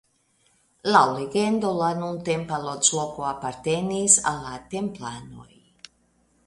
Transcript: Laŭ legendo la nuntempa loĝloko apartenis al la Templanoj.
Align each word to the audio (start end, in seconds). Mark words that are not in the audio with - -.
Laŭ 0.95 1.01
legendo 1.17 1.73
la 1.81 1.89
nuntempa 1.99 2.59
loĝloko 2.65 3.27
apartenis 3.33 4.19
al 4.33 4.43
la 4.49 4.57
Templanoj. 4.75 5.51